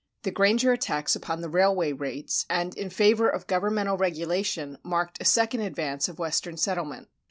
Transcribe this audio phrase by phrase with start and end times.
[0.23, 5.25] The "Granger" attacks upon the railway rates, and in favor of governmental regulation, marked a
[5.25, 7.07] second advance of Western settlement.